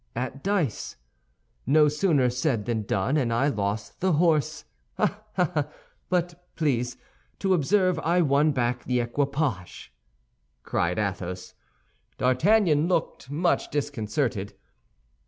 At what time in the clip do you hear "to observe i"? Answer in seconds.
7.37-8.21